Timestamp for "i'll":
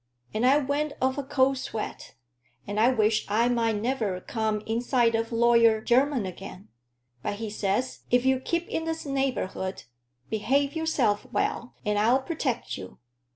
11.99-12.23